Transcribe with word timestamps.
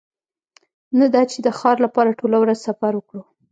نه 0.99 1.05
دا 1.13 1.21
چې 1.31 1.37
د 1.45 1.47
ښار 1.59 1.77
لپاره 1.85 2.17
ټوله 2.19 2.37
ورځ 2.39 2.57
سفر 2.67 2.91
وکړو 2.95 3.21